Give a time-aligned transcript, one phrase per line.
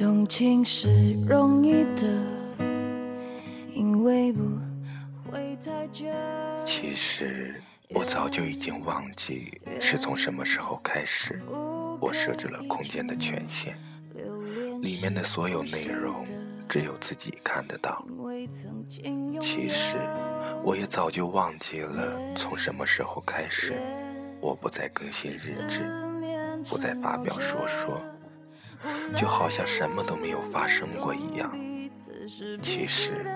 [0.00, 0.88] 动情是
[1.28, 2.08] 容易的，
[3.74, 4.58] 因为不
[5.30, 6.06] 会太久。
[6.64, 11.38] 其实我早就已经忘记是从什么时候开始，
[12.00, 13.76] 我设置了空间的权限，
[14.80, 16.24] 里面的所有内容
[16.66, 18.02] 只有自己看得到。
[19.38, 19.98] 其实
[20.64, 23.74] 我也早就忘记了从什么时候开始，
[24.40, 25.86] 我不再更新日志，
[26.70, 28.00] 不再发表说说。
[29.16, 31.50] 就好像什么都没有发生过一样。
[32.62, 33.26] 其实，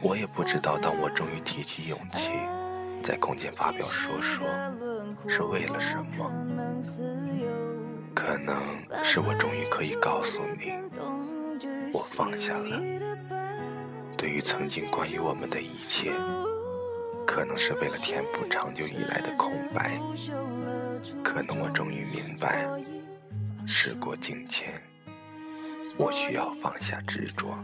[0.00, 2.32] 我也不知道，当我终于提起勇气，
[3.02, 4.46] 在空间发表说说，
[5.26, 6.30] 是为了什么？
[8.14, 8.56] 可能
[9.02, 10.74] 是我终于可以告诉你，
[11.92, 12.80] 我放下了。
[14.16, 16.12] 对于曾经关于我们的一切，
[17.26, 19.98] 可能是为了填补长久以来的空白。
[21.24, 22.66] 可能我终于明白。
[23.72, 24.68] 时过境迁，
[25.96, 27.56] 我需要放下执着。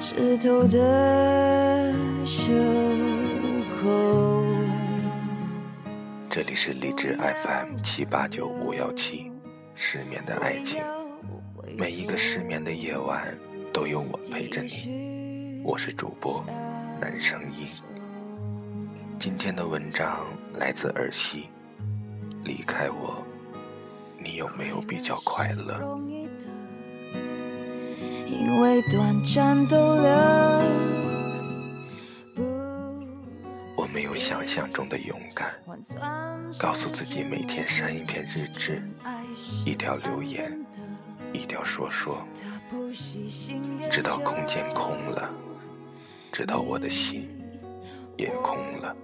[0.00, 1.92] 湿透的
[2.24, 2.54] 胸
[3.74, 4.46] 口。
[6.30, 9.32] 这里是荔枝 FM 七八九五幺七，
[9.74, 10.80] 失眠的爱情。
[11.76, 13.36] 每一个失眠的夜晚，
[13.72, 15.60] 都有我陪着你。
[15.64, 16.44] 我是主播
[17.00, 17.66] 男声音。
[19.18, 21.48] 今天的文章来自儿戏，
[22.44, 23.24] 离开我。
[24.18, 25.98] 你有没有比较快乐
[28.26, 30.62] 因为短暂的？
[33.76, 35.54] 我没有想象中的勇敢，
[36.58, 38.82] 告诉自己每天删一篇日志，
[39.64, 40.64] 一条留言，
[41.32, 42.22] 一条说说，
[43.90, 45.30] 直到空间空了，
[46.30, 47.30] 直到我的心
[48.16, 48.94] 也空了，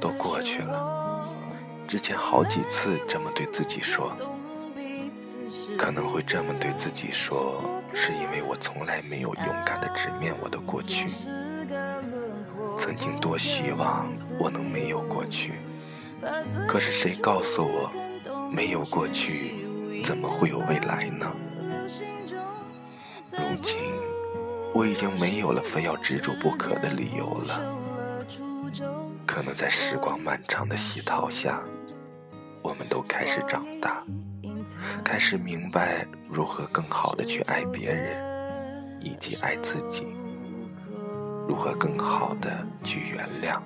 [0.00, 1.28] 都过去了。
[1.94, 4.10] 之前好几次这么对自己说，
[5.78, 7.62] 可能会这么对自己说，
[7.94, 11.06] 是因为我从来没有勇敢的直面我的过去。
[12.76, 15.52] 曾经多希望我能没有过去，
[16.66, 17.88] 可是谁告诉我，
[18.50, 21.30] 没有过去，怎么会有未来呢？
[23.30, 23.78] 如今，
[24.74, 27.62] 我已经没有了非要执着不可的理由了。
[29.24, 31.62] 可能在时光漫长的洗淘下。
[32.64, 34.02] 我们都开始长大，
[35.04, 38.16] 开始明白如何更好的去爱别人，
[39.02, 40.06] 以及爱自己；
[41.46, 43.60] 如何更好的去原谅、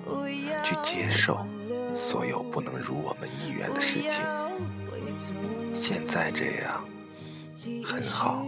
[0.61, 1.39] 去接受
[1.95, 4.21] 所有不能如我们意愿的事情。
[5.73, 6.83] 现在这样
[7.85, 8.45] 很好。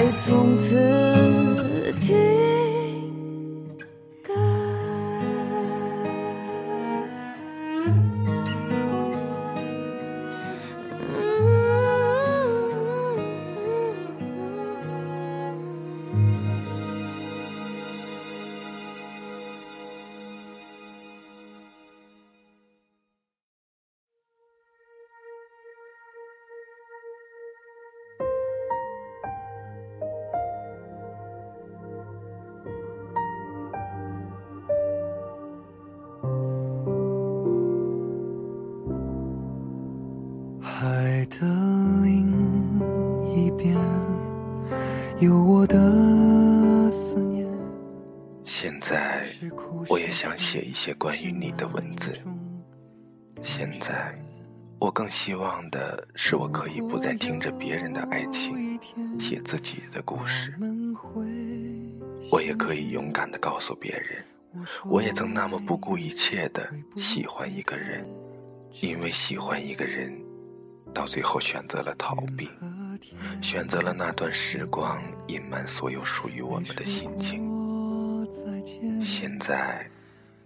[0.00, 2.49] 爱从此停。
[49.88, 52.12] 我也想写一些关于你的文字。
[53.42, 54.14] 现在，
[54.78, 58.78] 我更希望的是，我可以不再听着别人的爱情，
[59.18, 60.54] 写自己的故事。
[62.30, 68.06] 我也可以勇敢的告诉别人，我也曾那么不顾一切的喜欢一个人，
[68.82, 70.12] 因为喜欢一个人。
[70.92, 72.50] 到最后选择了逃避，
[73.40, 77.49] 选择了那段时光隐瞒所有属于我们的心情。
[79.02, 79.86] 现在，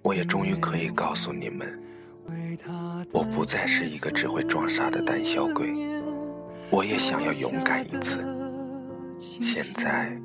[0.02, 1.78] 我也终于可以告诉你们，
[3.10, 5.72] 我不再是一个只会装傻的胆小鬼，
[6.70, 8.24] 我也想要勇敢一次。
[9.18, 10.16] 现在，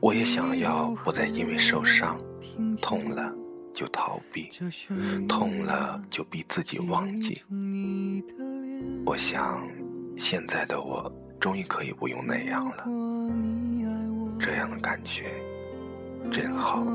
[0.00, 2.18] 我也想要不再因为受伤、
[2.80, 3.32] 痛了
[3.74, 4.50] 就逃避，
[5.28, 7.42] 痛了就逼自己忘记。
[9.04, 9.62] 我想，
[10.16, 12.84] 现在的我终于可以不用那样了。
[14.40, 15.26] 这样的感觉
[16.30, 16.86] 真好。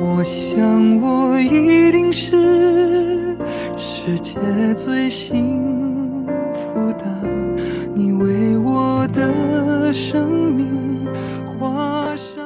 [0.00, 3.36] 我想我一定是
[3.76, 4.34] 世界
[4.76, 7.04] 最幸福的，
[7.94, 11.06] 你为我的生命
[11.46, 12.42] 画上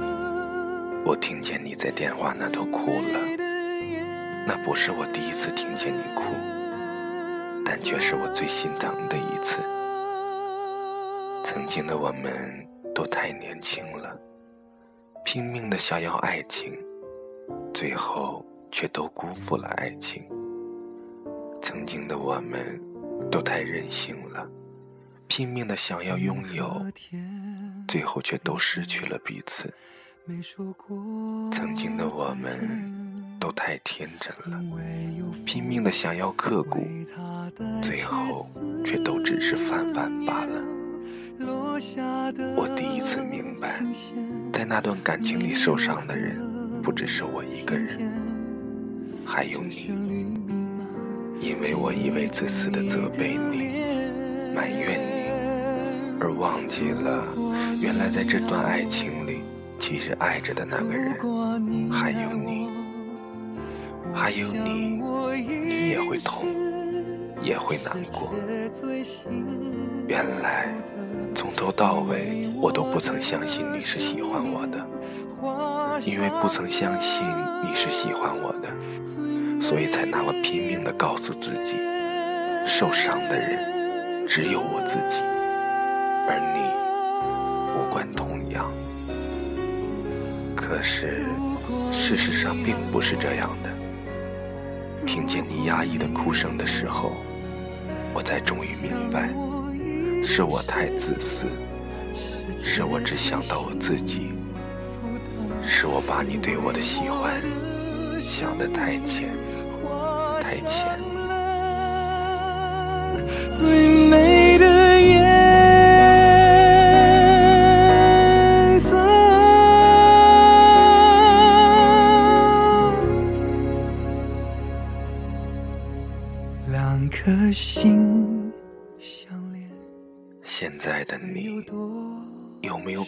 [0.00, 1.02] 了。
[1.04, 3.20] 我听见你在电话那头哭了，
[4.46, 6.22] 那不是我第一次听见你哭，
[7.64, 9.60] 但却是我最心疼的一次。
[11.42, 14.18] 曾经的我们都太年轻了，
[15.26, 16.72] 拼命的想要爱情。
[17.74, 20.24] 最后却都辜负了爱情。
[21.60, 22.80] 曾经的我们，
[23.28, 24.48] 都太任性了，
[25.26, 26.80] 拼命的想要拥有，
[27.88, 29.74] 最后却都失去了彼此。
[31.52, 34.62] 曾经的我们，都太天真了，
[35.44, 36.86] 拼命的想要刻骨，
[37.82, 38.46] 最后
[38.84, 40.62] 却都只是泛泛罢了。
[42.56, 43.65] 我第一次明白，
[44.68, 46.44] 那段感情里受伤的人。
[46.82, 47.98] 不只是我一个人，
[49.24, 50.28] 还有你，
[51.40, 53.72] 因为我一味自私的责备你、
[54.54, 57.24] 埋怨你，而忘记了，
[57.80, 59.40] 原来在这段爱情里，
[59.80, 61.16] 其实爱着的那个人
[61.90, 62.68] 还有你，
[64.14, 65.02] 还有你，
[65.66, 66.46] 你也会痛，
[67.42, 68.32] 也会难过。
[70.06, 70.68] 原来，
[71.34, 74.86] 从头到尾，我都不曾相信你是喜欢我的。
[76.04, 77.24] 因为不曾相信
[77.62, 81.76] 你是喜欢我的，所以才那么拼命的告诉自己，
[82.66, 85.22] 受伤的人只有我自己，
[86.28, 86.58] 而你
[87.78, 88.70] 无关痛痒。
[90.54, 91.24] 可是
[91.92, 93.70] 事实上并不是这样的。
[95.06, 97.12] 听见你压抑的哭声的时候，
[98.12, 99.30] 我才终于明白，
[100.22, 101.46] 是我太自私，
[102.62, 104.32] 是我只想到我自己。
[105.68, 107.40] 是我把你对我的喜欢
[108.22, 109.30] 想得太浅，
[110.40, 110.98] 太浅。
[113.50, 114.35] 最美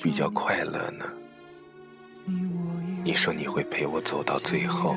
[0.03, 1.05] 比较快乐呢？
[3.05, 4.97] 你说你会陪我走到最后，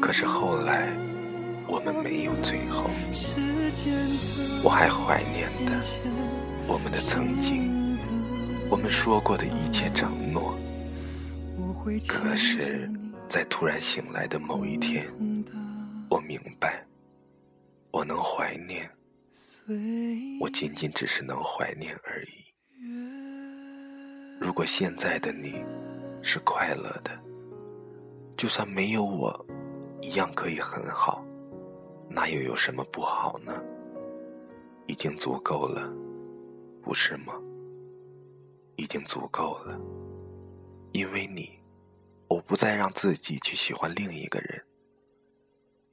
[0.00, 0.92] 可是后来
[1.68, 2.90] 我们没有最后。
[4.62, 5.80] 我还怀念的
[6.66, 7.96] 我们的曾经，
[8.68, 10.58] 我们说过的一切承诺。
[12.08, 12.90] 可是，
[13.28, 15.06] 在突然醒来的某一天，
[16.10, 16.82] 我明白，
[17.92, 18.90] 我能怀念，
[20.40, 22.45] 我仅仅只是能怀念而已。
[24.38, 25.64] 如果现在的你，
[26.22, 27.18] 是快乐的，
[28.36, 29.46] 就算没有我，
[30.02, 31.24] 一样可以很好，
[32.08, 33.52] 那又有什么不好呢？
[34.86, 35.90] 已经足够了，
[36.82, 37.32] 不是吗？
[38.76, 39.80] 已经足够了，
[40.92, 41.58] 因为你，
[42.28, 44.62] 我不再让自己去喜欢另一个人。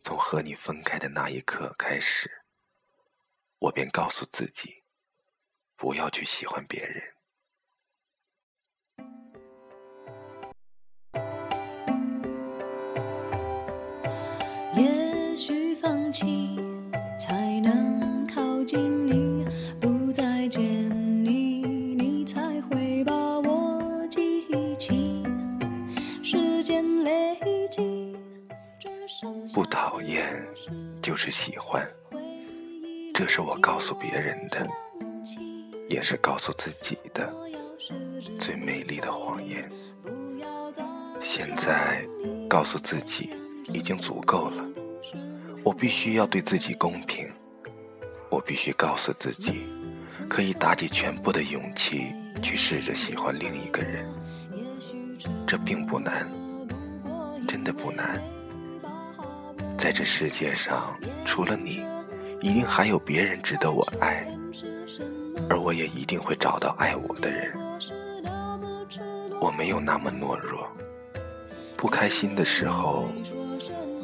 [0.03, 2.29] 从和你分开的那一刻开始，
[3.59, 4.83] 我便告诉自己，
[5.77, 7.01] 不要去喜欢别人。
[26.63, 27.37] 间累
[27.69, 28.15] 积，
[29.53, 30.41] 不讨厌
[31.01, 31.85] 就是喜欢，
[33.13, 34.65] 这是我告诉别人的，
[35.89, 37.29] 也是告诉自己的
[38.39, 39.69] 最美丽的谎言。
[41.19, 42.01] 现在
[42.49, 43.31] 告诉自己
[43.73, 44.65] 已经足够了。
[45.65, 47.29] 我必须要对自己公平，
[48.29, 49.65] 我必须告诉自己，
[50.29, 54.09] 可以打起全部的勇气去试着喜欢另一个人。
[55.47, 56.29] 这并不难，
[57.47, 58.21] 真的不难。
[59.77, 61.83] 在这世界上，除了你，
[62.41, 64.25] 一定还有别人值得我爱，
[65.49, 67.51] 而我也一定会找到爱我的人。
[69.41, 70.67] 我没有那么懦弱，
[71.75, 73.09] 不开心的时候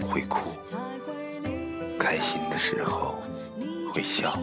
[0.10, 0.40] 会哭。
[1.98, 3.22] 开心的时候
[3.94, 4.38] 会笑，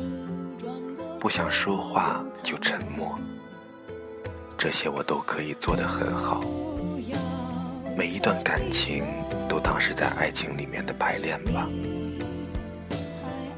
[1.19, 3.19] 不想说话就沉默，
[4.57, 6.45] 这些我都可以做得很好。
[7.97, 9.07] 每一段感情
[9.49, 11.67] 都当是在爱情里面的排练吧，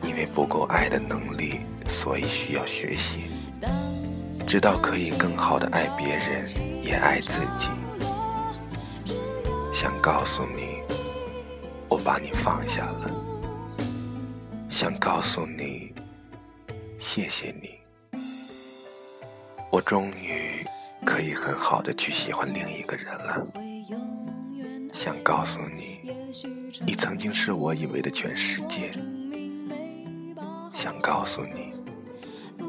[0.03, 3.25] 因为不够爱的能力，所以需要学习。
[4.47, 6.47] 直到可以更好的爱别人，
[6.83, 7.69] 也爱自己。
[9.73, 10.79] 想告诉你，
[11.91, 13.11] 我把你放下了。
[14.71, 15.93] 想告诉你，
[17.01, 17.77] 谢谢你。
[19.71, 20.65] 我终于
[21.05, 23.47] 可以很好的去喜欢另一个人了。
[24.99, 26.01] 想告诉你，
[26.85, 28.91] 你曾经是我以为的全世界。
[30.73, 31.73] 想告诉你，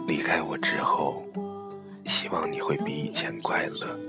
[0.07, 1.23] 离开我之后，
[2.05, 3.99] 希望你会比以前快乐。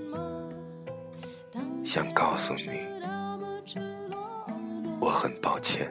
[1.83, 2.83] 想告诉你，
[5.01, 5.91] 我很抱歉。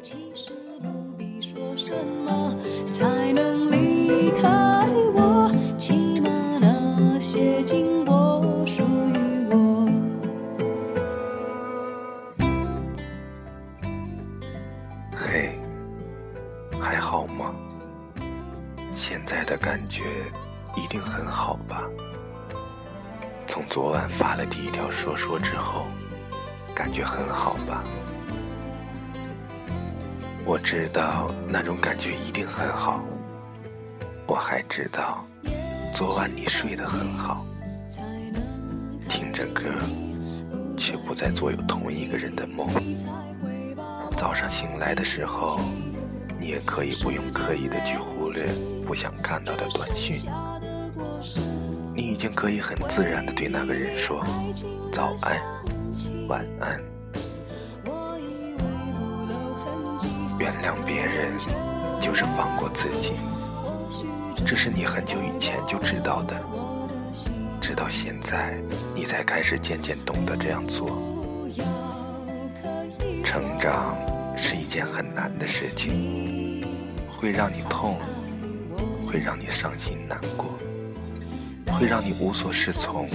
[0.00, 1.92] 其实不必说什
[2.24, 2.56] 么，
[2.92, 6.30] 才能离开我，起码
[6.60, 7.95] 那些经
[24.36, 25.86] 了第一条说说之后，
[26.74, 27.82] 感觉很好吧？
[30.44, 33.00] 我知道那种感觉一定很好。
[34.26, 35.24] 我还知道，
[35.94, 37.46] 昨晚你睡得很好，
[39.08, 39.62] 听着歌，
[40.76, 42.68] 却不再做有同一个人的梦。
[44.16, 45.58] 早上醒来的时候，
[46.38, 48.46] 你也可以不用刻意的去忽略
[48.86, 50.30] 不想看到的短讯。
[51.96, 54.22] 你已经可以很自然的对那个人说
[54.92, 55.40] 早安、
[56.28, 56.78] 晚安。
[60.38, 61.32] 原谅别人，
[61.98, 63.14] 就是放过自己。
[64.44, 66.38] 这是你很久以前就知道的，
[67.62, 68.54] 直到现在，
[68.94, 70.90] 你才开始渐渐懂得这样做。
[73.24, 73.96] 成长
[74.36, 76.62] 是一件很难的事情，
[77.08, 77.96] 会让你痛，
[79.10, 80.46] 会让你伤心难过，
[81.78, 83.06] 会让你无所适从，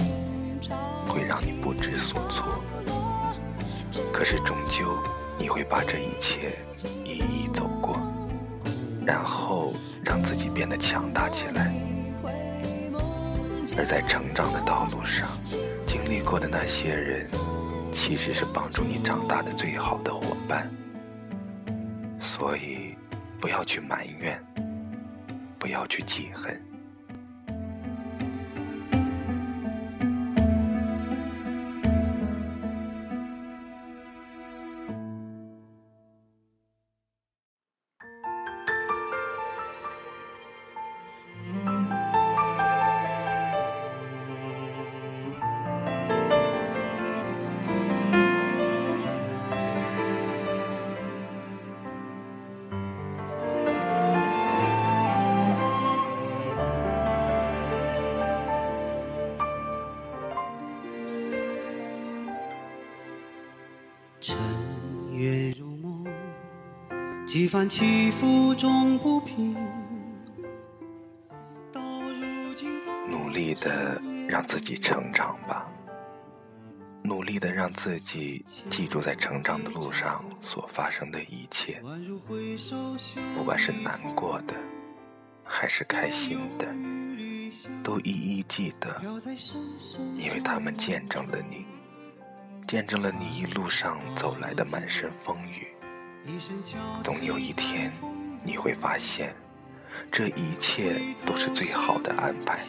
[1.06, 2.62] 会让你不知所措。
[4.12, 4.96] 可是终究，
[5.36, 6.58] 你会把这一切
[7.04, 7.98] 一一走过，
[9.04, 11.74] 然后让自己变得强大起来。
[13.76, 15.28] 而在成长的道路上，
[15.86, 17.26] 经历过的那些人，
[17.90, 20.70] 其实是帮助你长大的最好的伙伴。
[22.20, 22.96] 所以，
[23.40, 24.40] 不要去埋怨，
[25.58, 26.62] 不要去记恨。
[67.32, 69.56] 几番起伏终不平。
[71.72, 72.70] 到如今，
[73.08, 73.98] 努力的
[74.28, 75.66] 让自己成长吧，
[77.02, 81.82] 努力的让自己记住在成长的路上所发生的一切，
[83.34, 84.54] 不管是难过的，
[85.42, 86.68] 还是开心的，
[87.82, 89.00] 都一一记得，
[90.18, 91.64] 因为他们见证了你，
[92.68, 95.71] 见证了你一路上走来的满身风雨。
[97.02, 97.92] 总有一天，
[98.44, 99.34] 你会发现，
[100.10, 102.60] 这一切都是最好的安排。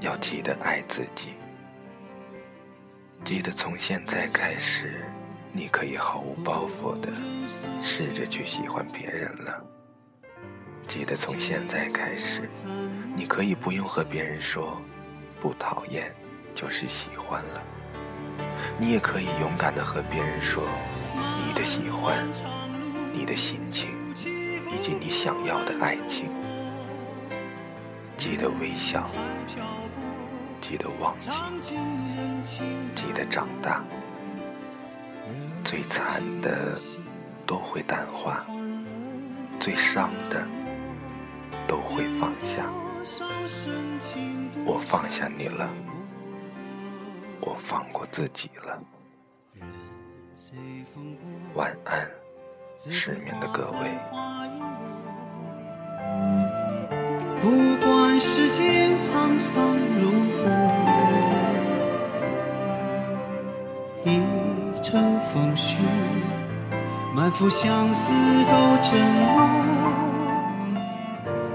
[0.00, 1.34] 要记得爱自己，
[3.24, 5.04] 记得从现在开始，
[5.52, 7.08] 你可以毫无包袱的
[7.80, 9.64] 试着去喜欢别人了。
[10.88, 12.50] 记得从现在开始，
[13.14, 14.82] 你可以不用和别人说
[15.40, 16.12] 不讨厌
[16.52, 17.62] 就是喜欢了。
[18.76, 20.64] 你也可以勇敢的和别人说
[21.62, 22.26] 的喜欢、
[23.12, 23.90] 你的心情
[24.68, 26.28] 以及你想要的爱情。
[28.16, 29.08] 记得微笑，
[30.60, 31.30] 记得忘记，
[32.96, 33.84] 记得长大。
[35.62, 36.76] 最惨的
[37.46, 38.44] 都会淡化，
[39.60, 40.44] 最伤的
[41.68, 42.68] 都会放下。
[44.66, 45.70] 我放下你了，
[47.40, 48.82] 我放过自己了。
[51.54, 52.08] 晚安，
[52.78, 53.90] 失眠的各位。
[57.40, 60.44] 不管世间沧桑如何，
[64.04, 64.20] 一
[64.82, 65.76] 程风絮，
[67.14, 68.12] 满腹相思
[68.44, 68.50] 都
[68.82, 69.22] 沉默。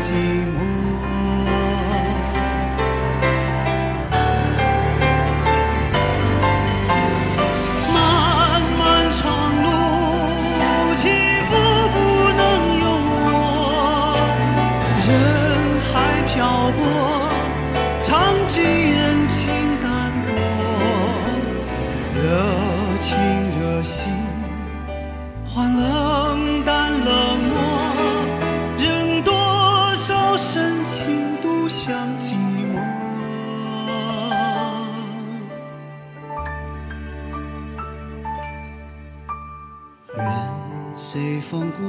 [0.04, 0.12] 寂
[0.52, 0.63] 寞。
[41.54, 41.86] 随风过，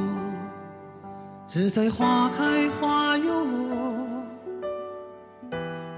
[1.48, 3.76] 自在花开花又落。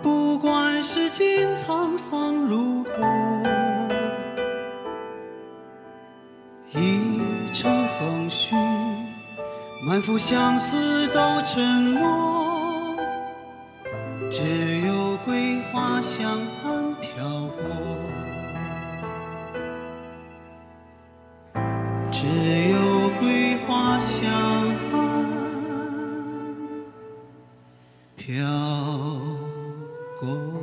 [0.02, 2.92] 不管世间沧桑如何，
[6.72, 8.56] 一城风絮，
[9.86, 12.96] 满腹相思都沉默。
[14.32, 16.40] 只有桂花香
[17.02, 17.98] 飘过。
[22.10, 22.26] 只
[23.88, 24.30] 花香
[28.18, 28.44] 飘
[30.20, 30.57] 过。